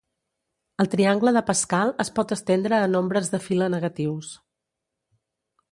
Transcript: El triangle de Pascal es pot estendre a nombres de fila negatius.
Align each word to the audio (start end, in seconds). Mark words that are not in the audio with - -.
El 0.83 0.87
triangle 0.93 1.33
de 1.35 1.43
Pascal 1.49 1.91
es 2.05 2.11
pot 2.15 2.33
estendre 2.37 2.79
a 2.85 2.89
nombres 2.95 3.31
de 3.35 3.43
fila 3.49 3.69
negatius. 3.77 4.33